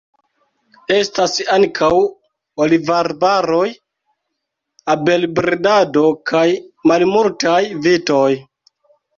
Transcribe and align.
Estas 0.93 1.35
ankaŭ 1.57 1.89
olivarboj, 2.65 3.67
abelbredado 4.95 6.07
kaj 6.33 6.45
malmultaj 6.95 7.61
vitoj. 7.87 8.29